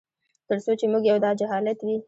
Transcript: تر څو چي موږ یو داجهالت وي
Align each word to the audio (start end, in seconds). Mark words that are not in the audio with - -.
تر 0.47 0.57
څو 0.65 0.71
چي 0.79 0.85
موږ 0.91 1.03
یو 1.11 1.17
داجهالت 1.25 1.77
وي 1.85 1.95